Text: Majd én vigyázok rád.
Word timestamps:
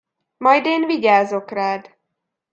Majd 0.37 0.65
én 0.65 0.85
vigyázok 0.85 1.51
rád. 1.51 1.95